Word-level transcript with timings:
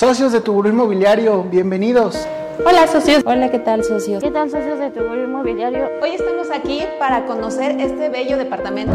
Socios 0.00 0.32
de 0.32 0.40
Tuburo 0.40 0.70
Inmobiliario, 0.70 1.42
bienvenidos. 1.42 2.26
Hola 2.64 2.86
socios. 2.86 3.22
Hola, 3.26 3.50
¿qué 3.50 3.58
tal 3.58 3.84
socios? 3.84 4.22
¿Qué 4.22 4.30
tal 4.30 4.50
socios 4.50 4.78
de 4.78 4.88
Tuburo 4.88 5.22
Inmobiliario? 5.22 5.90
Hoy 6.00 6.12
estamos 6.12 6.46
aquí 6.50 6.80
para 6.98 7.26
conocer 7.26 7.78
este 7.78 8.08
bello 8.08 8.38
departamento. 8.38 8.94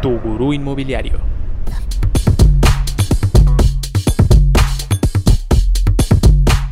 Tu 0.00 0.16
Gurú 0.20 0.52
Inmobiliario. 0.52 1.18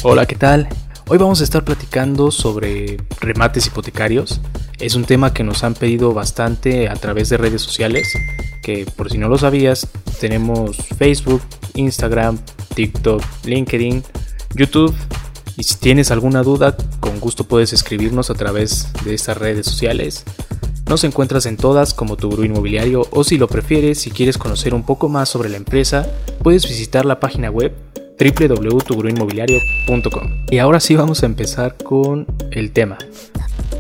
Hola, 0.05 0.25
¿qué 0.27 0.37
tal? 0.37 0.69
Hoy 1.09 1.19
vamos 1.19 1.41
a 1.41 1.45
estar 1.45 1.65
platicando 1.65 2.31
sobre 2.31 2.99
remates 3.21 3.67
hipotecarios. 3.67 4.41
Es 4.79 4.95
un 4.95 5.07
tema 5.07 5.35
que 5.35 5.43
nos 5.43 5.65
han 5.65 5.75
pedido 5.75 6.15
bastante 6.15 6.89
a 6.89 6.95
través 6.95 7.31
de 7.31 7.37
redes 7.37 7.63
sociales, 7.63 8.17
que 8.65 8.87
por 8.97 9.11
si 9.11 9.19
no 9.19 9.29
lo 9.29 9.37
sabías, 9.37 9.87
tenemos 10.19 10.79
Facebook, 10.99 11.43
Instagram, 11.75 12.39
TikTok, 12.75 13.23
LinkedIn, 13.45 14.03
YouTube. 14.55 14.95
Y 15.57 15.63
si 15.65 15.75
tienes 15.77 16.11
alguna 16.11 16.43
duda, 16.43 16.75
con 16.99 17.21
gusto 17.21 17.45
puedes 17.45 17.75
escribirnos 17.75 18.31
a 18.31 18.35
través 18.35 18.89
de 19.05 19.15
estas 19.15 19.37
redes 19.37 19.67
sociales. 19.67 20.25
Nos 20.89 21.05
encuentras 21.05 21.47
en 21.47 21.57
todas 21.57 21.95
como 21.95 22.17
tu 22.17 22.31
gurú 22.31 22.43
inmobiliario 22.45 23.07
o 23.11 23.23
si 23.23 23.39
lo 23.39 23.47
prefieres, 23.49 24.01
si 24.01 24.11
quieres 24.11 24.39
conocer 24.39 24.75
un 24.75 24.85
poco 24.85 25.09
más 25.09 25.29
sobre 25.29 25.51
la 25.51 25.59
empresa, 25.59 26.09
puedes 26.43 26.67
visitar 26.67 27.05
la 27.05 27.21
página 27.21 27.51
web 27.51 27.73
www.tuguruinmobiliario.com. 28.19 30.47
Y 30.51 30.59
ahora 30.59 30.81
sí 30.81 30.97
vamos 30.97 31.23
a 31.23 31.27
empezar 31.27 31.77
con 31.77 32.27
el 32.51 32.73
tema. 32.73 32.99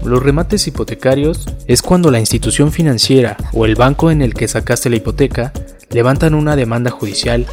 Los 0.04 0.22
remates 0.22 0.66
hipotecarios 0.66 1.46
es 1.66 1.80
cuando 1.80 2.10
la 2.10 2.20
institución 2.20 2.70
financiera 2.72 3.38
o 3.54 3.64
el 3.64 3.74
banco 3.74 4.10
en 4.10 4.20
el 4.20 4.34
que 4.34 4.48
sacaste 4.48 4.90
la 4.90 4.96
hipoteca 4.96 5.52
levantan 5.90 6.34
una 6.34 6.56
demanda 6.56 6.90
judicial 6.90 7.46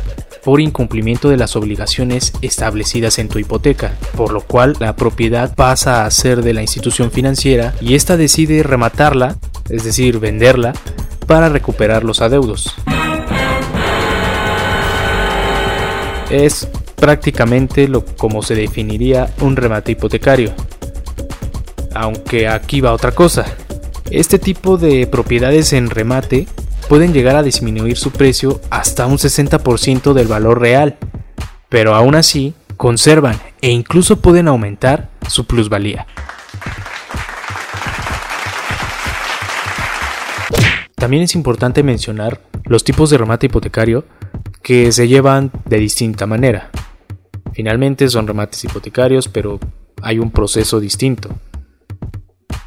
por 0.43 0.59
incumplimiento 0.59 1.29
de 1.29 1.37
las 1.37 1.55
obligaciones 1.55 2.33
establecidas 2.41 3.19
en 3.19 3.29
tu 3.29 3.39
hipoteca, 3.39 3.93
por 4.17 4.33
lo 4.33 4.41
cual 4.41 4.75
la 4.79 4.97
propiedad 4.97 5.55
pasa 5.55 6.05
a 6.05 6.11
ser 6.11 6.41
de 6.41 6.53
la 6.53 6.61
institución 6.61 7.09
financiera 7.09 7.73
y 7.79 7.95
ésta 7.95 8.17
decide 8.17 8.63
rematarla, 8.63 9.37
es 9.69 9.85
decir, 9.85 10.19
venderla, 10.19 10.73
para 11.27 11.47
recuperar 11.47 12.03
los 12.03 12.21
adeudos. 12.21 12.75
Es 16.29 16.67
prácticamente 16.97 17.87
lo 17.87 18.03
como 18.03 18.43
se 18.43 18.55
definiría 18.55 19.33
un 19.39 19.55
remate 19.55 19.93
hipotecario. 19.93 20.53
Aunque 21.93 22.47
aquí 22.47 22.81
va 22.81 22.93
otra 22.93 23.11
cosa. 23.11 23.45
Este 24.09 24.39
tipo 24.39 24.77
de 24.77 25.07
propiedades 25.07 25.73
en 25.73 25.89
remate 25.89 26.47
pueden 26.89 27.13
llegar 27.13 27.35
a 27.35 27.43
disminuir 27.43 27.97
su 27.97 28.11
precio 28.11 28.59
hasta 28.69 29.05
un 29.05 29.17
60% 29.17 30.13
del 30.13 30.27
valor 30.27 30.59
real, 30.59 30.97
pero 31.69 31.95
aún 31.95 32.15
así 32.15 32.53
conservan 32.75 33.39
e 33.61 33.69
incluso 33.69 34.17
pueden 34.19 34.47
aumentar 34.47 35.09
su 35.27 35.45
plusvalía. 35.45 36.07
También 40.95 41.23
es 41.23 41.33
importante 41.33 41.81
mencionar 41.81 42.41
los 42.65 42.83
tipos 42.83 43.09
de 43.09 43.17
remate 43.17 43.47
hipotecario 43.47 44.05
que 44.61 44.91
se 44.91 45.07
llevan 45.07 45.51
de 45.65 45.77
distinta 45.77 46.27
manera. 46.27 46.69
Finalmente 47.53 48.07
son 48.09 48.27
remates 48.27 48.63
hipotecarios, 48.65 49.27
pero 49.27 49.59
hay 50.01 50.19
un 50.19 50.31
proceso 50.31 50.79
distinto. 50.79 51.29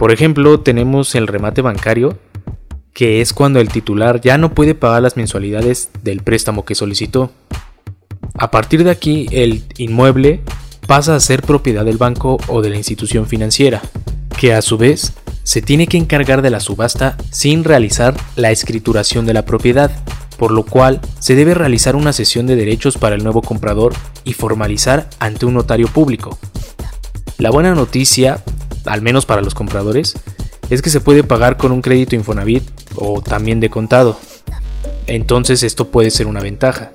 Por 0.04 0.12
ejemplo, 0.12 0.60
tenemos 0.60 1.14
el 1.14 1.26
remate 1.26 1.62
bancario, 1.62 2.18
que 2.92 3.22
es 3.22 3.32
cuando 3.32 3.58
el 3.58 3.70
titular 3.70 4.20
ya 4.20 4.36
no 4.36 4.52
puede 4.52 4.74
pagar 4.74 5.00
las 5.00 5.16
mensualidades 5.16 5.88
del 6.02 6.22
préstamo 6.22 6.66
que 6.66 6.74
solicitó. 6.74 7.32
A 8.34 8.50
partir 8.50 8.84
de 8.84 8.90
aquí, 8.90 9.26
el 9.30 9.64
inmueble 9.78 10.42
pasa 10.86 11.16
a 11.16 11.20
ser 11.20 11.40
propiedad 11.40 11.86
del 11.86 11.96
banco 11.96 12.36
o 12.48 12.60
de 12.60 12.68
la 12.68 12.76
institución 12.76 13.26
financiera, 13.26 13.80
que 14.38 14.52
a 14.52 14.60
su 14.60 14.76
vez 14.76 15.14
se 15.42 15.62
tiene 15.62 15.86
que 15.86 15.96
encargar 15.96 16.42
de 16.42 16.50
la 16.50 16.60
subasta 16.60 17.16
sin 17.30 17.64
realizar 17.64 18.14
la 18.36 18.50
escrituración 18.50 19.24
de 19.24 19.32
la 19.32 19.46
propiedad 19.46 19.90
por 20.36 20.50
lo 20.50 20.66
cual 20.66 21.00
se 21.18 21.34
debe 21.34 21.54
realizar 21.54 21.96
una 21.96 22.12
sesión 22.12 22.46
de 22.46 22.56
derechos 22.56 22.98
para 22.98 23.14
el 23.16 23.22
nuevo 23.22 23.40
comprador 23.40 23.94
y 24.24 24.34
formalizar 24.34 25.08
ante 25.18 25.46
un 25.46 25.54
notario 25.54 25.88
público. 25.88 26.36
La 27.38 27.50
buena 27.50 27.74
noticia, 27.74 28.42
al 28.86 29.02
menos 29.02 29.26
para 29.26 29.42
los 29.42 29.54
compradores, 29.54 30.14
es 30.70 30.82
que 30.82 30.90
se 30.90 31.00
puede 31.00 31.24
pagar 31.24 31.56
con 31.56 31.72
un 31.72 31.82
crédito 31.82 32.16
Infonavit 32.16 32.64
o 32.96 33.20
también 33.22 33.60
de 33.60 33.70
contado. 33.70 34.18
Entonces 35.06 35.62
esto 35.62 35.88
puede 35.88 36.10
ser 36.10 36.26
una 36.26 36.40
ventaja. 36.40 36.92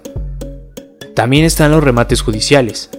También 1.16 1.46
están 1.46 1.72
los 1.72 1.84
remates 1.84 2.22
judiciales. 2.22 2.90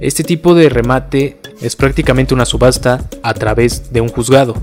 Este 0.00 0.24
tipo 0.24 0.54
de 0.54 0.68
remate 0.68 1.38
es 1.60 1.76
prácticamente 1.76 2.34
una 2.34 2.44
subasta 2.44 3.04
a 3.22 3.34
través 3.34 3.92
de 3.92 4.00
un 4.00 4.08
juzgado 4.08 4.54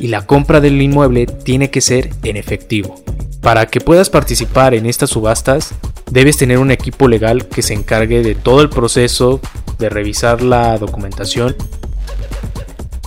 y 0.00 0.08
la 0.08 0.26
compra 0.26 0.60
del 0.60 0.80
inmueble 0.80 1.26
tiene 1.26 1.70
que 1.70 1.80
ser 1.80 2.10
en 2.22 2.36
efectivo. 2.36 2.96
Para 3.40 3.66
que 3.66 3.80
puedas 3.80 4.10
participar 4.10 4.74
en 4.74 4.86
estas 4.86 5.10
subastas, 5.10 5.74
debes 6.10 6.36
tener 6.36 6.58
un 6.58 6.70
equipo 6.70 7.08
legal 7.08 7.46
que 7.46 7.62
se 7.62 7.74
encargue 7.74 8.22
de 8.22 8.34
todo 8.34 8.60
el 8.60 8.68
proceso, 8.68 9.40
de 9.78 9.88
revisar 9.88 10.42
la 10.42 10.78
documentación. 10.78 11.54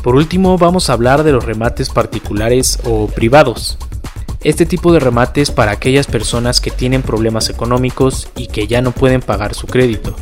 Por 0.03 0.15
último, 0.15 0.57
vamos 0.57 0.89
a 0.89 0.93
hablar 0.93 1.23
de 1.23 1.33
los 1.33 1.43
remates 1.43 1.89
particulares 1.89 2.79
o 2.85 3.07
privados. 3.07 3.77
Este 4.41 4.65
tipo 4.65 4.93
de 4.93 5.01
remates 5.01 5.51
para 5.51 5.71
aquellas 5.71 6.07
personas 6.07 6.61
que 6.61 6.71
tienen 6.71 7.01
problemas 7.01 7.49
económicos 7.49 8.29
y 8.37 8.47
que 8.47 8.67
ya 8.67 8.81
no 8.81 8.91
pueden 8.91 9.21
pagar 9.21 9.53
su 9.53 9.67
crédito. 9.67 10.15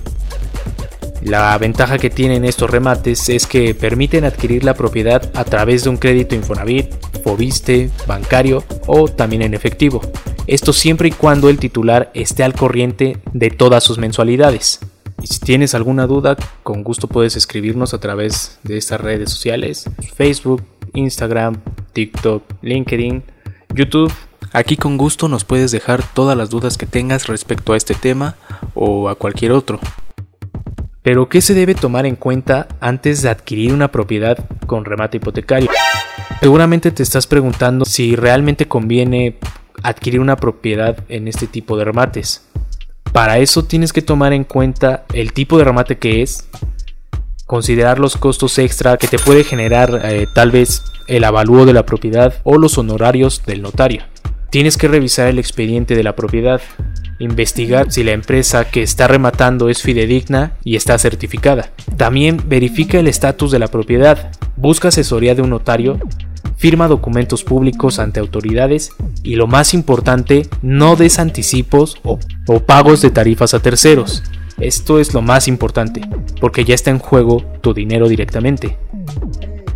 La 1.22 1.56
ventaja 1.58 2.00
que 2.00 2.10
tienen 2.10 2.46
estos 2.46 2.70
remates 2.70 3.30
es 3.30 3.46
que 3.46 3.76
permiten 3.76 4.26
adquirir 4.26 4.64
la 4.64 4.74
propiedad 4.74 5.30
a 5.36 5.44
través 5.44 5.84
de 5.84 5.90
un 5.90 5.98
crédito 5.98 6.34
Infonavit, 6.34 6.92
Fobiste, 7.24 7.92
bancario 8.08 8.64
o 8.88 9.08
también 9.08 9.42
en 9.42 9.54
efectivo. 9.54 10.02
Esto 10.48 10.74
siempre 10.74 11.10
y 11.10 11.12
cuando 11.12 11.50
el 11.50 11.60
titular 11.60 12.10
esté 12.14 12.44
al 12.44 12.54
corriente 12.54 13.18
de 13.34 13.50
todas 13.50 13.84
sus 13.84 13.98
mensualidades. 13.98 14.80
Y 15.22 15.28
si 15.28 15.40
tienes 15.40 15.74
alguna 15.74 16.08
duda, 16.08 16.38
con 16.64 16.84
gusto 16.84 17.08
puedes 17.08 17.36
escribirnos 17.36 17.94
a 17.94 18.00
través 18.00 18.60
de 18.64 18.78
estas 18.78 19.02
redes 19.02 19.32
sociales, 19.32 19.90
Facebook, 20.16 20.64
Instagram, 20.94 21.58
TikTok, 21.94 22.44
LinkedIn, 22.62 23.24
YouTube. 23.74 24.14
Aquí 24.54 24.78
con 24.78 24.98
gusto 24.98 25.28
nos 25.28 25.44
puedes 25.44 25.72
dejar 25.72 26.04
todas 26.14 26.38
las 26.38 26.50
dudas 26.50 26.78
que 26.78 26.86
tengas 26.86 27.28
respecto 27.28 27.74
a 27.74 27.78
este 27.78 27.96
tema 27.96 28.36
o 28.74 29.10
a 29.10 29.16
cualquier 29.16 29.52
otro. 29.52 29.80
Pero 31.02 31.30
¿qué 31.30 31.42
se 31.42 31.54
debe 31.54 31.74
tomar 31.74 32.06
en 32.06 32.16
cuenta 32.16 32.68
antes 32.80 33.22
de 33.22 33.30
adquirir 33.30 33.74
una 33.74 33.92
propiedad 33.92 34.38
con 34.66 34.86
remate 34.86 35.18
hipotecario? 35.18 35.70
Seguramente 36.42 36.92
te 36.92 37.02
estás 37.02 37.28
preguntando 37.28 37.86
si 37.86 38.16
realmente 38.16 38.68
conviene 38.68 39.38
adquirir 39.84 40.20
una 40.20 40.36
propiedad 40.36 41.04
en 41.10 41.28
este 41.28 41.48
tipo 41.48 41.78
de 41.78 41.86
remates. 41.86 42.46
Para 43.18 43.40
eso 43.40 43.64
tienes 43.64 43.94
que 43.94 44.04
tomar 44.04 44.32
en 44.32 44.44
cuenta 44.44 45.04
el 45.12 45.34
tipo 45.34 45.58
de 45.58 45.64
remate 45.64 45.98
que 45.98 46.22
es, 46.22 46.48
considerar 47.48 47.98
los 47.98 48.16
costos 48.16 48.60
extra 48.60 48.98
que 48.98 49.08
te 49.08 49.18
puede 49.18 49.44
generar 49.44 50.02
eh, 50.04 50.28
tal 50.36 50.52
vez 50.52 50.84
el 51.08 51.24
avalúo 51.24 51.66
de 51.66 51.74
la 51.74 51.84
propiedad 51.84 52.36
o 52.44 52.60
los 52.60 52.78
honorarios 52.78 53.44
del 53.44 53.64
notario. 53.64 54.04
Tienes 54.52 54.78
que 54.78 54.88
revisar 54.88 55.30
el 55.30 55.40
expediente 55.40 55.96
de 55.96 56.04
la 56.04 56.16
propiedad, 56.16 56.62
investigar 57.18 57.92
si 57.92 58.04
la 58.04 58.12
empresa 58.12 58.66
que 58.66 58.84
está 58.84 59.08
rematando 59.08 59.70
es 59.70 59.82
fidedigna 59.82 60.56
y 60.64 60.76
está 60.76 60.96
certificada. 61.00 61.72
También 61.98 62.40
verifica 62.46 63.00
el 63.00 63.08
estatus 63.08 63.50
de 63.50 63.58
la 63.58 63.68
propiedad, 63.68 64.30
busca 64.58 64.90
asesoría 64.90 65.34
de 65.34 65.42
un 65.42 65.50
notario, 65.50 66.00
firma 66.58 66.88
documentos 66.88 67.44
públicos 67.44 68.00
ante 68.00 68.20
autoridades 68.20 68.92
y 69.24 69.36
lo 69.36 69.48
más 69.48 69.74
importante, 69.74 70.48
no 70.62 70.96
des 70.96 71.20
anticipos 71.20 71.98
o, 72.04 72.20
o 72.48 72.60
pagos 72.60 73.02
de 73.02 73.12
tarifas 73.12 73.54
a 73.54 73.60
terceros. 73.60 74.24
Esto 74.60 75.00
es 75.00 75.14
lo 75.14 75.22
más 75.22 75.48
importante, 75.48 76.02
porque 76.42 76.66
ya 76.66 76.76
está 76.76 76.90
en 76.90 77.00
juego 77.00 77.46
tu 77.62 77.74
dinero 77.74 78.10
directamente 78.10 78.78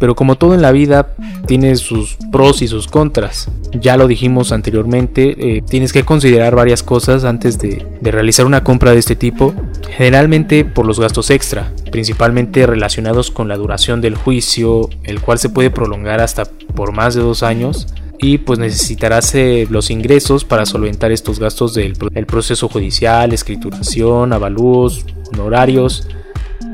pero 0.02 0.16
como 0.16 0.36
todo 0.36 0.56
en 0.56 0.64
la 0.64 0.72
vida 0.72 1.14
tiene 1.46 1.76
sus 1.76 2.18
pros 2.32 2.64
y 2.64 2.68
sus 2.68 2.88
contras. 2.88 3.52
Ya 3.72 3.98
lo 3.98 4.08
dijimos 4.08 4.52
anteriormente, 4.52 5.58
eh, 5.58 5.62
tienes 5.62 5.94
que 5.94 6.04
considerar 6.04 6.56
varias 6.56 6.82
cosas 6.82 7.24
antes 7.24 7.60
de, 7.60 7.86
de 8.02 8.12
realizar 8.12 8.48
una 8.48 8.64
compra 8.64 8.94
de 8.94 8.98
este 8.98 9.16
tipo, 9.16 9.54
generalmente 9.92 10.66
por 10.66 10.86
los 10.86 11.00
gastos 11.00 11.30
extra, 11.30 11.72
principalmente 11.92 12.66
relacionados 12.66 13.32
con 13.32 13.48
la 13.48 13.58
duración 13.58 14.02
del 14.02 14.16
juicio, 14.16 14.90
el 15.04 15.22
cual 15.22 15.40
se 15.40 15.50
puede 15.50 15.70
prolongar 15.70 16.20
hasta 16.22 16.46
por 16.46 16.92
más 16.92 17.14
de 17.14 17.22
dos 17.22 17.44
años 17.44 17.88
y 18.20 18.38
pues 18.40 18.60
necesitarás 18.60 19.34
eh, 19.36 19.68
los 19.70 19.90
ingresos 19.90 20.46
para 20.46 20.66
solventar 20.66 21.12
estos 21.12 21.40
gastos 21.40 21.74
del 21.74 21.94
el 22.14 22.26
proceso 22.26 22.70
judicial, 22.70 23.34
escrituración, 23.34 24.34
avalúos, 24.34 25.06
honorarios, 25.34 26.08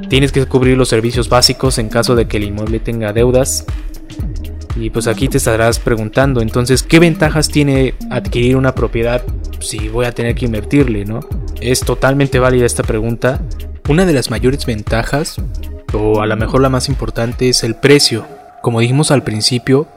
Tienes 0.09 0.31
que 0.31 0.45
cubrir 0.45 0.77
los 0.77 0.87
servicios 0.87 1.27
básicos 1.27 1.77
en 1.79 1.89
caso 1.89 2.15
de 2.15 2.27
que 2.27 2.37
el 2.37 2.43
inmueble 2.43 2.79
tenga 2.79 3.11
deudas. 3.11 3.65
Y 4.77 4.89
pues 4.89 5.07
aquí 5.07 5.27
te 5.27 5.37
estarás 5.37 5.79
preguntando, 5.79 6.39
entonces, 6.39 6.83
¿qué 6.83 6.99
ventajas 6.99 7.49
tiene 7.49 7.95
adquirir 8.09 8.55
una 8.55 8.73
propiedad 8.75 9.23
si 9.59 9.89
voy 9.89 10.05
a 10.05 10.11
tener 10.11 10.35
que 10.35 10.45
invertirle, 10.45 11.03
no? 11.03 11.19
Es 11.61 11.81
totalmente 11.81 12.39
válida 12.39 12.65
esta 12.65 12.83
pregunta. 12.83 13.41
Una 13.89 14.05
de 14.05 14.13
las 14.13 14.29
mayores 14.29 14.65
ventajas, 14.65 15.37
o 15.93 16.21
a 16.21 16.25
lo 16.25 16.35
mejor 16.35 16.61
la 16.61 16.69
más 16.69 16.89
importante, 16.89 17.49
es 17.49 17.63
el 17.63 17.75
precio. 17.75 18.25
Como 18.61 18.79
dijimos 18.79 19.11
al 19.11 19.23
principio, 19.23 19.87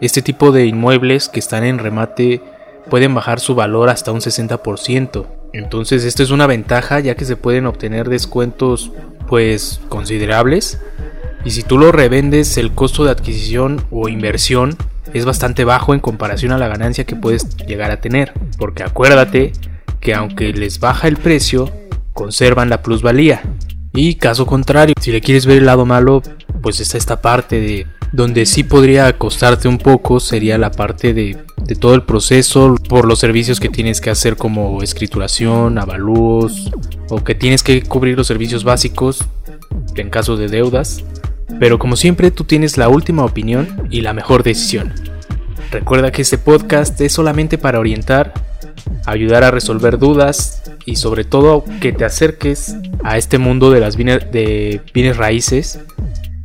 este 0.00 0.22
tipo 0.22 0.52
de 0.52 0.66
inmuebles 0.66 1.28
que 1.28 1.38
están 1.38 1.64
en 1.64 1.78
remate 1.78 2.42
pueden 2.90 3.14
bajar 3.14 3.40
su 3.40 3.54
valor 3.54 3.88
hasta 3.88 4.12
un 4.12 4.20
60%. 4.20 5.26
Entonces 5.52 6.04
esto 6.04 6.22
es 6.22 6.30
una 6.30 6.46
ventaja 6.46 7.00
ya 7.00 7.14
que 7.14 7.24
se 7.24 7.36
pueden 7.36 7.66
obtener 7.66 8.08
descuentos 8.08 8.92
pues 9.28 9.80
considerables 9.88 10.80
y 11.44 11.52
si 11.52 11.62
tú 11.62 11.78
lo 11.78 11.92
revendes 11.92 12.58
el 12.58 12.72
costo 12.72 13.04
de 13.04 13.10
adquisición 13.10 13.84
o 13.90 14.08
inversión 14.08 14.76
es 15.14 15.24
bastante 15.24 15.64
bajo 15.64 15.94
en 15.94 16.00
comparación 16.00 16.52
a 16.52 16.58
la 16.58 16.68
ganancia 16.68 17.04
que 17.04 17.16
puedes 17.16 17.56
llegar 17.58 17.90
a 17.90 18.00
tener. 18.00 18.32
Porque 18.58 18.82
acuérdate 18.82 19.52
que 20.06 20.14
aunque 20.14 20.52
les 20.52 20.78
baja 20.78 21.08
el 21.08 21.16
precio, 21.16 21.68
conservan 22.12 22.70
la 22.70 22.80
plusvalía. 22.80 23.42
Y 23.92 24.14
caso 24.14 24.46
contrario, 24.46 24.94
si 25.00 25.10
le 25.10 25.20
quieres 25.20 25.46
ver 25.46 25.58
el 25.58 25.66
lado 25.66 25.84
malo, 25.84 26.22
pues 26.62 26.78
está 26.78 26.96
esta 26.96 27.20
parte 27.20 27.60
de 27.60 27.88
donde 28.12 28.46
sí 28.46 28.62
podría 28.62 29.18
costarte 29.18 29.66
un 29.66 29.78
poco 29.78 30.20
sería 30.20 30.58
la 30.58 30.70
parte 30.70 31.12
de, 31.12 31.36
de, 31.64 31.74
todo 31.74 31.96
el 31.96 32.04
proceso 32.04 32.76
por 32.88 33.04
los 33.04 33.18
servicios 33.18 33.58
que 33.58 33.68
tienes 33.68 34.00
que 34.00 34.10
hacer 34.10 34.36
como 34.36 34.80
escrituración, 34.80 35.76
avalúos 35.76 36.70
o 37.08 37.24
que 37.24 37.34
tienes 37.34 37.64
que 37.64 37.82
cubrir 37.82 38.16
los 38.16 38.28
servicios 38.28 38.62
básicos 38.62 39.24
en 39.96 40.08
caso 40.08 40.36
de 40.36 40.46
deudas. 40.46 41.02
Pero 41.58 41.80
como 41.80 41.96
siempre 41.96 42.30
tú 42.30 42.44
tienes 42.44 42.78
la 42.78 42.88
última 42.88 43.24
opinión 43.24 43.88
y 43.90 44.02
la 44.02 44.12
mejor 44.12 44.44
decisión. 44.44 44.92
Recuerda 45.72 46.12
que 46.12 46.22
este 46.22 46.38
podcast 46.38 47.00
es 47.00 47.12
solamente 47.12 47.58
para 47.58 47.80
orientar, 47.80 48.45
ayudar 49.06 49.44
a 49.44 49.50
resolver 49.50 49.98
dudas 49.98 50.62
y 50.84 50.96
sobre 50.96 51.24
todo 51.24 51.64
que 51.80 51.92
te 51.92 52.04
acerques 52.04 52.76
a 53.02 53.16
este 53.16 53.38
mundo 53.38 53.70
de 53.70 53.80
las 53.80 53.96
bienes, 53.96 54.30
de 54.30 55.14
raíces 55.16 55.80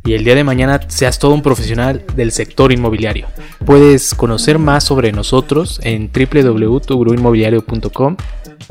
y 0.04 0.14
el 0.14 0.24
día 0.24 0.34
de 0.34 0.42
mañana 0.42 0.80
seas 0.88 1.20
todo 1.20 1.32
un 1.32 1.42
profesional 1.42 2.04
del 2.16 2.32
sector 2.32 2.72
inmobiliario. 2.72 3.28
Puedes 3.64 4.16
conocer 4.16 4.58
más 4.58 4.82
sobre 4.82 5.12
nosotros 5.12 5.78
en 5.84 6.10
www.tugruinmobiliario.com. 6.12 8.16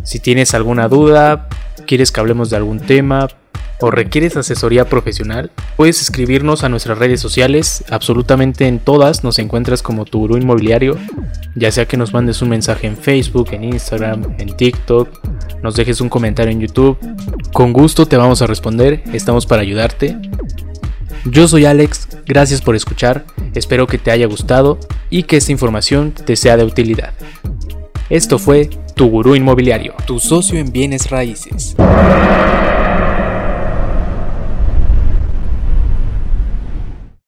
Si 0.04 0.20
tienes 0.20 0.54
alguna 0.54 0.90
duda, 0.90 1.48
quieres 1.88 2.12
que 2.12 2.20
hablemos 2.20 2.50
de 2.50 2.58
algún 2.58 2.82
tema, 2.82 3.30
o 3.82 3.92
requieres 3.92 4.38
asesoría 4.38 4.86
profesional, 4.86 5.52
puedes 5.76 6.02
escribirnos 6.02 6.64
a 6.64 6.70
nuestras 6.70 6.98
redes 6.98 7.20
sociales, 7.20 7.84
absolutamente 7.90 8.68
en 8.68 8.80
todas 8.80 9.24
nos 9.24 9.40
encuentras 9.40 9.82
como 9.82 10.06
tu 10.06 10.20
gurú 10.20 10.38
inmobiliario, 10.38 10.98
ya 11.56 11.72
sea 11.72 11.86
que 11.86 11.98
nos 11.98 12.14
mandes 12.14 12.42
un 12.42 12.50
mensaje 12.50 12.88
en 12.88 12.96
Facebook, 12.96 13.50
en 13.52 13.64
Instagram, 13.64 14.36
en 14.38 14.56
TikTok, 14.56 15.10
nos 15.64 15.76
dejes 15.76 16.00
un 16.02 16.10
comentario 16.10 16.52
en 16.52 16.62
YouTube, 16.62 16.98
con 17.54 17.74
gusto 17.74 18.06
te 18.06 18.18
vamos 18.18 18.42
a 18.42 18.48
responder, 18.48 19.04
estamos 19.14 19.46
para 19.46 19.62
ayudarte. 19.62 20.18
Yo 21.26 21.48
soy 21.48 21.66
Alex, 21.66 22.08
gracias 22.26 22.62
por 22.62 22.76
escuchar, 22.76 23.26
espero 23.54 23.88
que 23.88 23.98
te 23.98 24.12
haya 24.12 24.26
gustado 24.26 24.80
y 25.10 25.24
que 25.24 25.38
esta 25.38 25.52
información 25.52 26.12
te 26.14 26.36
sea 26.36 26.58
de 26.58 26.64
utilidad. 26.64 27.14
Esto 28.10 28.40
fue 28.40 28.70
Tu 28.96 29.08
Gurú 29.08 29.36
Inmobiliario, 29.36 29.94
tu 30.06 30.20
socio 30.20 30.60
en 30.60 30.72
bienes 30.72 31.10
raíces. 31.10 31.76